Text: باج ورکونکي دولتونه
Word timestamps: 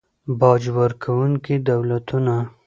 باج 0.39 0.63
ورکونکي 0.77 1.55
دولتونه 1.69 2.35